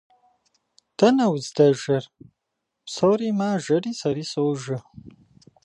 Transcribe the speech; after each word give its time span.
–Дэнэ 0.97 1.25
уздэжэр?– 1.33 2.03
Псори 2.85 3.29
мажэри 3.37 3.91
сэри 3.99 4.25
сожэ. 4.31 4.77